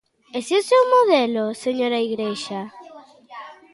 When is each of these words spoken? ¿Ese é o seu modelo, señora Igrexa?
¿Ese 0.39 0.53
é 0.57 0.59
o 0.61 0.67
seu 0.69 0.83
modelo, 0.95 1.43
señora 1.63 2.03
Igrexa? 2.07 2.61